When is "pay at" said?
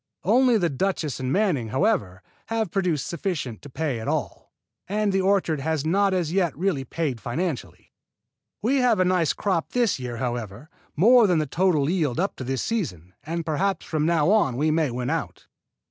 3.69-4.07